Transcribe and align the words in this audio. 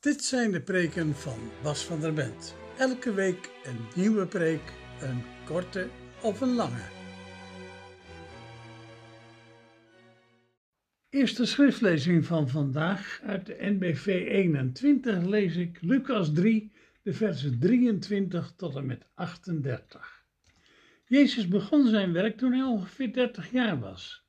Dit 0.00 0.24
zijn 0.24 0.50
de 0.50 0.60
preken 0.60 1.14
van 1.14 1.38
Bas 1.62 1.84
van 1.84 2.00
der 2.00 2.12
Bent. 2.12 2.56
Elke 2.76 3.14
week 3.14 3.50
een 3.64 3.78
nieuwe 3.94 4.26
preek, 4.26 4.72
een 5.00 5.22
korte 5.44 5.88
of 6.22 6.40
een 6.40 6.54
lange. 6.54 6.84
Eerste 11.10 11.46
schriftlezing 11.46 12.24
van 12.24 12.48
vandaag 12.48 13.20
uit 13.24 13.46
de 13.46 13.56
NBV 13.60 14.06
21 14.06 15.24
lees 15.24 15.56
ik 15.56 15.78
Lucas 15.80 16.32
3, 16.32 16.72
de 17.02 17.12
versen 17.12 17.58
23 17.60 18.52
tot 18.56 18.76
en 18.76 18.86
met 18.86 19.04
38. 19.14 20.24
Jezus 21.06 21.48
begon 21.48 21.86
zijn 21.86 22.12
werk 22.12 22.36
toen 22.36 22.52
hij 22.52 22.62
ongeveer 22.62 23.12
30 23.12 23.50
jaar 23.50 23.80
was. 23.80 24.24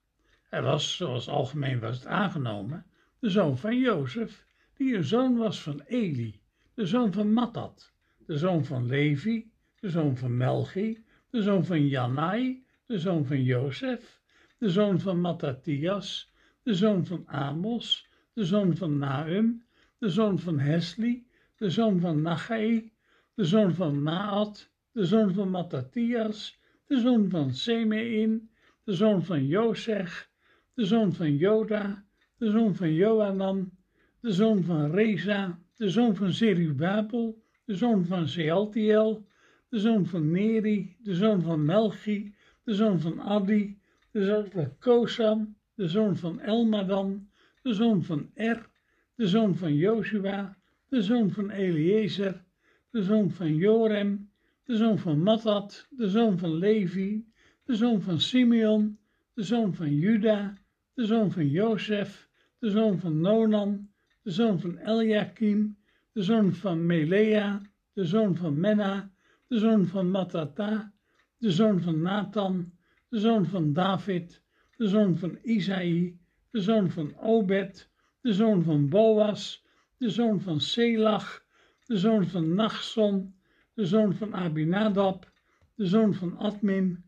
Hij 0.50 0.62
was, 0.62 0.96
zoals 0.96 1.28
algemeen 1.28 1.80
was 1.80 1.96
het 1.96 2.06
aangenomen, 2.06 2.86
de 3.20 3.30
zoon 3.30 3.58
van 3.58 3.78
Jozef, 3.80 4.48
die 4.80 4.96
een 4.96 5.04
zoon 5.04 5.38
was 5.38 5.62
van 5.62 5.82
Eli, 5.86 6.42
de 6.74 6.86
zoon 6.86 7.14
van 7.14 7.34
Mattat, 7.34 7.94
de 8.26 8.38
zoon 8.38 8.66
van 8.66 8.86
Levi, 8.86 9.52
de 9.80 9.90
zoon 9.90 10.18
van 10.18 10.38
Melchi, 10.38 11.04
de 11.30 11.42
zoon 11.42 11.66
van 11.66 11.88
Janai, 11.88 12.66
de 12.86 13.00
zoon 13.00 13.26
van 13.26 13.44
Jozef, 13.44 14.22
de 14.58 14.70
zoon 14.70 15.00
van 15.00 15.22
Matthias, 15.22 16.32
de 16.64 16.74
zoon 16.74 17.06
van 17.06 17.28
Amos, 17.28 18.08
de 18.34 18.46
zoon 18.46 18.76
van 18.76 18.98
Naum, 18.98 19.66
de 19.98 20.10
zoon 20.10 20.40
van 20.40 20.60
Hesli, 20.60 21.28
de 21.58 21.70
zoon 21.70 22.00
van 22.00 22.22
Nachai, 22.22 22.92
de 23.34 23.46
zoon 23.46 23.76
van 23.76 24.04
Maat, 24.04 24.72
de 24.92 25.06
zoon 25.06 25.34
van 25.34 25.50
Matthias, 25.50 26.60
de 26.86 27.00
zoon 27.00 27.30
van 27.30 27.54
Semein, 27.54 28.50
de 28.84 28.94
zoon 28.94 29.24
van 29.24 29.46
Jozech, 29.46 30.30
de 30.74 30.86
zoon 30.86 31.14
van 31.14 31.36
Joda, 31.36 32.06
de 32.38 32.52
zoon 32.52 32.76
van 32.76 32.94
Johanan, 32.94 33.78
de 34.22 34.32
zoon 34.32 34.64
van 34.64 34.92
Reza, 34.92 35.60
de 35.76 35.90
zoon 35.90 36.16
van 36.16 36.32
Zerubabel, 36.32 37.44
de 37.66 37.76
zoon 37.76 38.06
van 38.06 38.28
Sealtiel, 38.28 39.28
de 39.70 39.80
zoon 39.80 40.06
van 40.06 40.32
Neri, 40.32 40.96
de 41.00 41.16
zoon 41.16 41.42
van 41.42 41.66
Melchi, 41.66 42.36
de 42.64 42.74
zoon 42.74 43.00
van 43.00 43.22
Adi, 43.22 43.80
de 44.12 44.26
zoon 44.26 44.50
van 44.52 44.78
Kosam, 44.80 45.56
de 45.76 45.88
zoon 45.88 46.18
van 46.18 46.40
Elmadan, 46.40 47.30
de 47.62 47.74
zoon 47.74 48.04
van 48.04 48.30
Er, 48.34 48.70
de 49.16 49.28
zoon 49.28 49.56
van 49.56 49.76
Joshua, 49.76 50.58
de 50.90 51.02
zoon 51.02 51.32
van 51.32 51.50
Eliezer, 51.50 52.44
de 52.90 53.04
zoon 53.04 53.32
van 53.32 53.56
Jorem, 53.56 54.32
de 54.64 54.76
zoon 54.76 54.98
van 55.00 55.24
Mattat, 55.24 55.88
de 55.90 56.10
zoon 56.10 56.38
van 56.38 56.58
Levi, 56.58 57.26
de 57.64 57.76
zoon 57.76 58.02
van 58.02 58.20
Simeon, 58.20 58.98
de 59.34 59.44
zoon 59.44 59.74
van 59.74 59.96
Juda, 59.96 60.58
de 60.94 61.06
zoon 61.06 61.32
van 61.32 61.48
Jozef, 61.48 62.30
de 62.60 62.70
zoon 62.70 63.00
van 63.00 63.22
Nonan, 63.22 63.89
de 64.22 64.32
zoon 64.32 64.60
van 64.60 64.78
Eliakim, 64.78 65.78
de 66.12 66.22
zoon 66.24 66.54
van 66.54 66.86
Melea, 66.86 67.62
de 67.94 68.06
zoon 68.06 68.36
van 68.36 68.60
Menna, 68.60 69.12
de 69.48 69.60
zoon 69.60 69.88
van 69.88 70.12
Matata, 70.12 70.94
de 71.38 71.52
zoon 71.52 71.82
van 71.82 72.02
Nathan, 72.02 72.72
de 73.10 73.20
zoon 73.20 73.46
van 73.46 73.74
David, 73.74 74.42
de 74.78 74.88
zoon 74.88 75.18
van 75.18 75.38
Isaï, 75.42 76.20
de 76.52 76.62
zoon 76.62 76.92
van 76.92 77.18
Obed, 77.18 77.90
de 78.22 78.34
zoon 78.34 78.64
van 78.64 78.90
Boas, 78.90 79.66
de 79.98 80.10
zoon 80.10 80.42
van 80.42 80.60
Selach, 80.62 81.46
de 81.86 81.98
zoon 81.98 82.28
van 82.28 82.54
Nachson, 82.54 83.36
de 83.74 83.86
zoon 83.86 84.16
van 84.16 84.36
Abinadab, 84.36 85.32
de 85.76 85.86
zoon 85.86 86.14
van 86.14 86.38
Admin, 86.38 87.04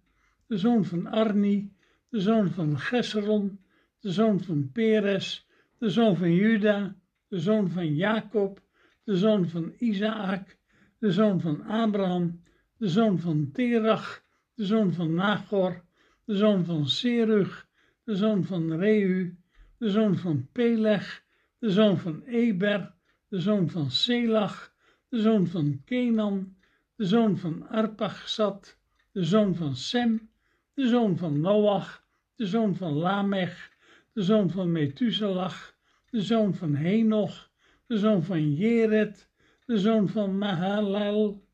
de 0.47 0.57
zoon 0.57 0.85
van 0.85 1.07
Arni, 1.07 1.73
de 2.09 2.19
zoon 2.19 2.51
van 2.51 2.79
Gesseron, 2.79 3.59
de 3.99 4.11
zoon 4.11 4.43
van 4.43 4.71
Peres, 4.71 5.47
de 5.77 5.89
zoon 5.89 6.17
van 6.17 6.33
Juda, 6.33 6.95
de 7.31 7.39
zoon 7.39 7.69
van 7.69 7.95
Jacob, 7.95 8.61
de 9.03 9.17
zoon 9.17 9.49
van 9.49 9.73
Isaac, 9.77 10.57
de 10.99 11.11
zoon 11.11 11.41
van 11.41 11.61
Abraham, 11.61 12.43
de 12.77 12.87
zoon 12.87 13.19
van 13.19 13.49
Terach, 13.51 14.23
de 14.53 14.65
zoon 14.65 14.93
van 14.93 15.13
Nagor, 15.13 15.83
de 16.25 16.35
zoon 16.35 16.65
van 16.65 16.87
Serug, 16.87 17.67
de 18.03 18.15
zoon 18.15 18.43
van 18.43 18.73
Reu, 18.73 19.33
de 19.77 19.89
zoon 19.89 20.17
van 20.17 20.47
Peleg, 20.51 21.23
de 21.59 21.71
zoon 21.71 21.97
van 21.97 22.23
Eber, 22.23 22.93
de 23.27 23.39
zoon 23.39 23.69
van 23.69 23.91
Selach, 23.91 24.73
de 25.09 25.21
zoon 25.21 25.47
van 25.47 25.81
Kenan, 25.85 26.55
de 26.95 27.05
zoon 27.05 27.37
van 27.37 27.67
Arpachsad, 27.69 28.77
de 29.11 29.23
zoon 29.23 29.55
van 29.55 29.75
Sem, 29.75 30.29
de 30.73 30.87
zoon 30.87 31.17
van 31.17 31.39
Noach, 31.39 32.05
de 32.35 32.45
zoon 32.45 32.75
van 32.75 32.93
Lamech, 32.93 33.71
de 34.13 34.21
zoon 34.21 34.49
van 34.49 34.71
Methuselah, 34.71 35.71
de 36.11 36.21
zoon 36.21 36.55
van 36.55 36.75
Henoch, 36.75 37.51
de 37.87 37.97
zoon 37.97 38.23
van 38.23 38.53
Jered, 38.53 39.29
de 39.65 39.77
zoon 39.77 40.09
van 40.09 40.37
Mahalal, 40.37 41.47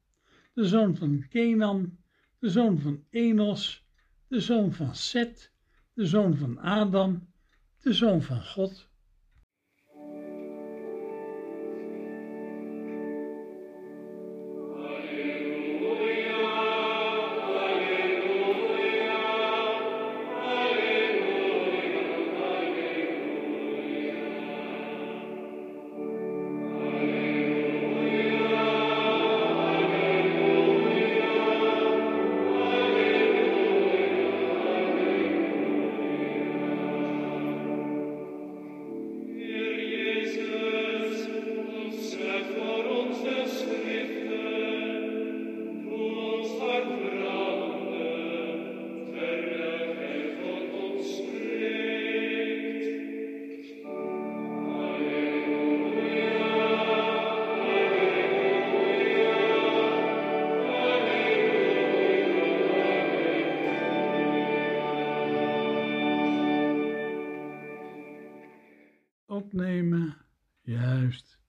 de 0.53 0.65
zoon 0.65 0.95
van 0.95 1.27
Kenan, 1.29 1.97
de 2.39 2.49
zoon 2.49 2.79
van 2.79 3.03
Enos, 3.09 3.85
de 4.27 4.39
zoon 4.39 4.73
van 4.73 4.95
Set, 4.95 5.51
de 5.93 6.05
zoon 6.05 6.35
van 6.35 6.57
Adam, 6.57 7.27
de 7.81 7.93
zoon 7.93 8.21
van 8.21 8.45
God. 8.45 8.89
Juist. 70.61 71.39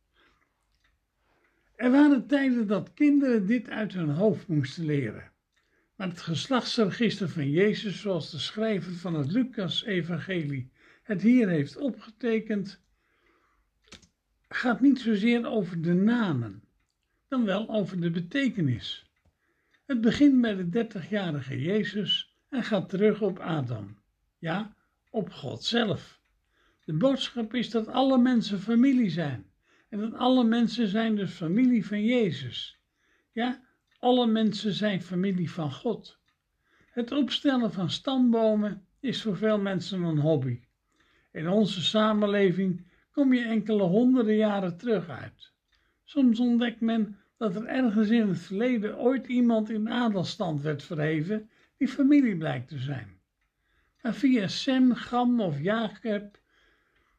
Er 1.76 1.90
waren 1.90 2.26
tijden 2.26 2.66
dat 2.66 2.94
kinderen 2.94 3.46
dit 3.46 3.68
uit 3.68 3.92
hun 3.92 4.08
hoofd 4.08 4.48
moesten 4.48 4.84
leren. 4.84 5.30
Maar 5.96 6.08
het 6.08 6.20
geslachtsregister 6.20 7.28
van 7.28 7.50
Jezus, 7.50 8.00
zoals 8.00 8.30
de 8.30 8.38
schrijver 8.38 8.92
van 8.92 9.14
het 9.14 9.32
Lucas-evangelie 9.32 10.70
het 11.02 11.22
hier 11.22 11.48
heeft 11.48 11.76
opgetekend, 11.76 12.80
gaat 14.48 14.80
niet 14.80 15.00
zozeer 15.00 15.46
over 15.46 15.82
de 15.82 15.94
namen, 15.94 16.62
dan 17.28 17.44
wel 17.44 17.68
over 17.68 18.00
de 18.00 18.10
betekenis. 18.10 19.10
Het 19.86 20.00
begint 20.00 20.40
bij 20.40 20.54
de 20.54 20.68
dertigjarige 20.68 21.60
Jezus 21.60 22.36
en 22.48 22.64
gaat 22.64 22.88
terug 22.88 23.22
op 23.22 23.38
Adam. 23.38 23.98
Ja, 24.38 24.76
op 25.10 25.30
God 25.30 25.64
zelf. 25.64 26.17
De 26.88 26.94
boodschap 26.94 27.54
is 27.54 27.70
dat 27.70 27.88
alle 27.88 28.18
mensen 28.18 28.60
familie 28.60 29.10
zijn. 29.10 29.46
En 29.88 30.00
dat 30.00 30.14
alle 30.14 30.44
mensen 30.44 30.88
zijn 30.88 31.16
dus 31.16 31.30
familie 31.30 31.86
van 31.86 32.04
Jezus. 32.04 32.80
Ja, 33.32 33.60
alle 33.98 34.26
mensen 34.26 34.72
zijn 34.72 35.02
familie 35.02 35.50
van 35.50 35.72
God. 35.72 36.18
Het 36.90 37.12
opstellen 37.12 37.72
van 37.72 37.90
stambomen 37.90 38.86
is 39.00 39.22
voor 39.22 39.36
veel 39.36 39.58
mensen 39.58 40.02
een 40.02 40.18
hobby. 40.18 40.60
In 41.32 41.48
onze 41.48 41.82
samenleving 41.82 42.86
kom 43.12 43.34
je 43.34 43.44
enkele 43.44 43.82
honderden 43.82 44.36
jaren 44.36 44.76
terug 44.76 45.08
uit. 45.08 45.52
Soms 46.04 46.40
ontdekt 46.40 46.80
men 46.80 47.16
dat 47.36 47.56
er 47.56 47.64
ergens 47.64 48.08
in 48.08 48.28
het 48.28 48.40
verleden 48.40 48.98
ooit 48.98 49.26
iemand 49.26 49.70
in 49.70 49.90
adelstand 49.90 50.62
werd 50.62 50.82
verheven 50.82 51.50
die 51.76 51.88
familie 51.88 52.36
blijkt 52.36 52.68
te 52.68 52.78
zijn. 52.78 53.20
Maar 54.02 54.14
via 54.14 54.46
Sem, 54.46 54.94
Gam 54.94 55.40
of 55.40 55.60
Jacob 55.60 56.38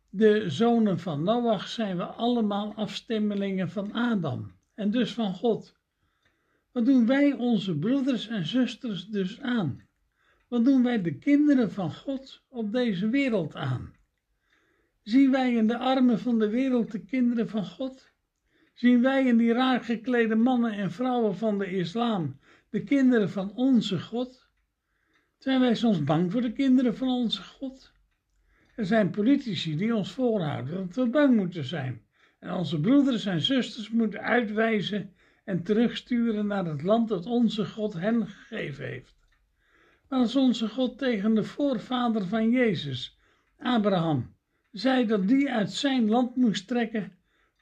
de 0.10 0.50
zonen 0.50 1.00
van 1.00 1.24
Noach 1.24 1.68
zijn 1.68 1.98
we 1.98 2.04
allemaal 2.04 2.74
afstemmelingen 2.74 3.70
van 3.70 3.94
Adam 3.94 4.52
en 4.74 4.92
dus 4.92 5.14
van 5.14 5.34
God. 5.34 5.78
Wat 6.72 6.86
doen 6.86 7.06
wij 7.06 7.34
onze 7.34 7.78
broeders 7.78 8.28
en 8.28 8.46
zusters 8.46 9.08
dus 9.08 9.42
aan? 9.42 9.88
Wat 10.48 10.66
doen 10.66 10.84
wij 10.84 11.02
de 11.02 11.18
kinderen 11.18 11.72
van 11.72 11.94
God 11.94 12.42
op 12.48 12.72
deze 12.72 13.10
wereld 13.10 13.56
aan? 13.56 13.94
Zien 15.04 15.32
wij 15.32 15.54
in 15.54 15.68
de 15.68 15.78
armen 15.78 16.20
van 16.20 16.40
de 16.40 16.50
wereld 16.50 16.92
de 16.92 17.00
kinderen 17.00 17.50
van 17.50 17.66
God? 17.66 18.12
Zien 18.74 19.02
wij 19.02 19.26
in 19.26 19.38
die 19.38 19.54
raar 19.54 19.84
geklede 19.84 20.36
mannen 20.36 20.72
en 20.72 20.92
vrouwen 20.92 21.36
van 21.36 21.58
de 21.58 21.72
islam 21.72 22.40
de 22.70 22.84
kinderen 22.84 23.30
van 23.30 23.52
onze 23.56 24.00
God? 24.00 24.48
Zijn 25.38 25.60
wij 25.60 25.76
soms 25.76 26.04
bang 26.04 26.32
voor 26.32 26.42
de 26.42 26.52
kinderen 26.52 26.98
van 26.98 27.08
onze 27.08 27.44
God? 27.44 27.92
Er 28.80 28.86
zijn 28.86 29.10
politici 29.10 29.76
die 29.76 29.96
ons 29.96 30.12
voorhouden 30.12 30.76
dat 30.76 30.96
we 30.96 31.08
bang 31.08 31.36
moeten 31.36 31.64
zijn 31.64 32.02
en 32.40 32.54
onze 32.54 32.80
broeders 32.80 33.26
en 33.26 33.42
zusters 33.42 33.90
moeten 33.90 34.22
uitwijzen 34.22 35.14
en 35.44 35.64
terugsturen 35.64 36.48
naar 36.48 36.66
het 36.66 36.82
land 36.82 37.08
dat 37.08 37.26
onze 37.26 37.66
God 37.66 37.94
hen 37.94 38.28
gegeven 38.28 38.86
heeft. 38.86 39.16
Maar 40.08 40.20
als 40.20 40.36
onze 40.36 40.70
God 40.70 40.98
tegen 40.98 41.36
de 41.36 41.44
voorvader 41.44 42.28
van 42.28 42.50
Jezus, 42.50 43.18
Abraham, 43.58 44.36
zei 44.72 45.06
dat 45.06 45.28
die 45.28 45.52
uit 45.52 45.72
zijn 45.72 46.10
land 46.10 46.36
moest 46.36 46.68
trekken, 46.68 47.12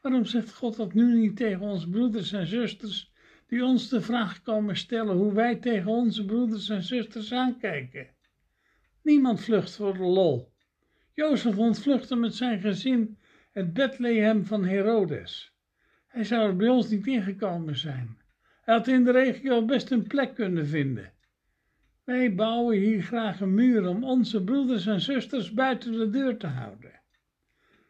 waarom 0.02 0.26
zegt 0.26 0.54
God 0.54 0.76
dat 0.76 0.94
nu 0.94 1.20
niet 1.20 1.36
tegen 1.36 1.62
onze 1.62 1.90
broeders 1.90 2.32
en 2.32 2.48
zusters 2.48 3.12
die 3.48 3.64
ons 3.64 3.90
de 3.90 4.02
vraag 4.02 4.42
komen 4.42 4.78
stellen 4.78 5.16
hoe 5.16 5.34
wij 5.34 5.56
tegen 5.56 5.92
onze 5.92 6.26
broeders 6.26 6.70
en 6.70 6.84
zusters 6.84 7.32
aankijken? 7.34 8.08
Niemand 9.04 9.42
vlucht 9.42 9.76
voor 9.76 9.94
de 9.94 10.04
lol. 10.04 10.56
Jozef 11.18 11.58
ontvluchtte 11.58 12.16
met 12.16 12.36
zijn 12.36 12.60
gezin 12.60 13.18
het 13.52 13.74
Bethlehem 13.74 14.46
van 14.46 14.66
Herodes. 14.66 15.54
Hij 16.08 16.24
zou 16.24 16.48
er 16.48 16.56
bij 16.56 16.68
ons 16.68 16.90
niet 16.90 17.08
ingekomen 17.08 17.76
zijn. 17.76 18.18
Hij 18.62 18.76
had 18.76 18.88
in 18.88 19.04
de 19.04 19.12
regio 19.12 19.66
best 19.66 19.92
een 19.92 20.08
plek 20.08 20.36
kunnen 20.36 20.68
vinden. 20.68 21.14
Wij 22.04 22.36
bouwen 22.36 22.78
hier 22.78 23.02
graag 23.02 23.42
een 23.42 23.54
muur 23.54 23.88
om 23.88 24.04
onze 24.04 24.44
broeders 24.44 24.86
en 24.86 25.02
zusters 25.02 25.54
buiten 25.54 25.92
de 25.92 26.10
deur 26.10 26.38
te 26.38 26.48
houden. 26.48 27.02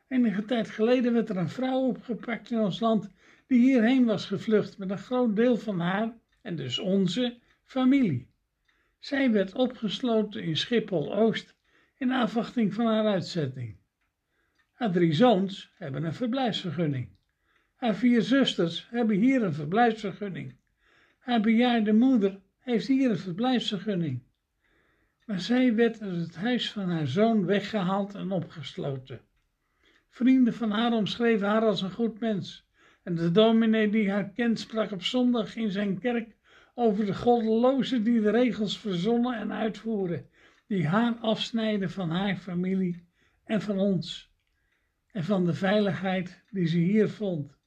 Enige 0.07 0.45
tijd 0.45 0.69
geleden 0.69 1.13
werd 1.13 1.29
er 1.29 1.37
een 1.37 1.49
vrouw 1.49 1.79
opgepakt 1.79 2.51
in 2.51 2.59
ons 2.59 2.79
land 2.79 3.11
die 3.47 3.59
hierheen 3.59 4.05
was 4.05 4.25
gevlucht 4.25 4.77
met 4.77 4.89
een 4.89 4.97
groot 4.97 5.35
deel 5.35 5.57
van 5.57 5.79
haar, 5.79 6.17
en 6.41 6.55
dus 6.55 6.79
onze, 6.79 7.37
familie. 7.63 8.27
Zij 8.99 9.31
werd 9.31 9.53
opgesloten 9.53 10.43
in 10.43 10.57
Schiphol-Oost 10.57 11.56
in 11.97 12.11
afwachting 12.11 12.73
van 12.73 12.85
haar 12.85 13.05
uitzetting. 13.05 13.75
Haar 14.73 14.91
drie 14.91 15.13
zoons 15.13 15.71
hebben 15.75 16.03
een 16.03 16.13
verblijfsvergunning. 16.13 17.09
Haar 17.75 17.95
vier 17.95 18.21
zusters 18.21 18.87
hebben 18.89 19.17
hier 19.17 19.43
een 19.43 19.53
verblijfsvergunning. 19.53 20.55
Haar 21.19 21.41
bejaarde 21.41 21.93
moeder 21.93 22.39
heeft 22.59 22.87
hier 22.87 23.09
een 23.09 23.17
verblijfsvergunning. 23.17 24.21
Maar 25.25 25.39
zij 25.39 25.75
werd 25.75 26.01
uit 26.01 26.17
het 26.17 26.35
huis 26.35 26.71
van 26.71 26.89
haar 26.89 27.07
zoon 27.07 27.45
weggehaald 27.45 28.15
en 28.15 28.31
opgesloten. 28.31 29.21
Vrienden 30.09 30.53
van 30.53 30.71
haar 30.71 30.93
omschreven 30.93 31.47
haar 31.47 31.61
als 31.61 31.81
een 31.81 31.91
goed 31.91 32.19
mens. 32.19 32.65
En 33.03 33.15
de 33.15 33.31
dominee 33.31 33.89
die 33.89 34.11
haar 34.11 34.29
kent 34.29 34.59
sprak 34.59 34.91
op 34.91 35.03
zondag 35.03 35.55
in 35.55 35.71
zijn 35.71 35.99
kerk 35.99 36.35
over 36.73 37.05
de 37.05 37.15
goddelozen 37.15 38.03
die 38.03 38.21
de 38.21 38.29
regels 38.29 38.79
verzonnen 38.79 39.37
en 39.37 39.53
uitvoeren, 39.53 40.29
die 40.67 40.87
haar 40.87 41.15
afsnijden 41.15 41.89
van 41.89 42.09
haar 42.09 42.35
familie 42.35 43.07
en 43.43 43.61
van 43.61 43.79
ons 43.79 44.31
en 45.11 45.23
van 45.23 45.45
de 45.45 45.53
veiligheid 45.53 46.43
die 46.49 46.67
ze 46.67 46.77
hier 46.77 47.09
vond. 47.09 47.57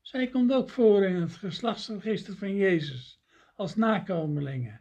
Zij 0.00 0.28
komt 0.28 0.52
ook 0.52 0.70
voor 0.70 1.04
in 1.04 1.14
het 1.14 1.36
geslachtsregister 1.36 2.36
van 2.36 2.56
Jezus 2.56 3.20
als 3.54 3.76
nakomelingen. 3.76 4.80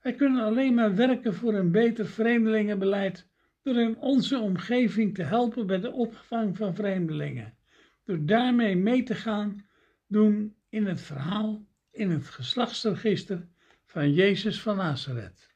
Wij 0.00 0.14
kunnen 0.14 0.44
alleen 0.44 0.74
maar 0.74 0.94
werken 0.94 1.34
voor 1.34 1.54
een 1.54 1.70
beter 1.70 2.06
vreemdelingenbeleid 2.06 3.28
door 3.62 3.76
in 3.76 3.98
onze 3.98 4.38
omgeving 4.38 5.14
te 5.14 5.22
helpen 5.22 5.66
bij 5.66 5.80
de 5.80 5.92
opvang 5.92 6.56
van 6.56 6.74
vreemdelingen, 6.74 7.56
door 8.04 8.24
daarmee 8.24 8.76
mee 8.76 9.02
te 9.02 9.14
gaan 9.14 9.66
doen 10.06 10.56
in 10.68 10.86
het 10.86 11.00
verhaal, 11.00 11.66
in 11.90 12.10
het 12.10 12.28
geslachtsregister 12.28 13.48
van 13.86 14.12
Jezus 14.12 14.62
van 14.62 14.76
Nazareth. 14.76 15.54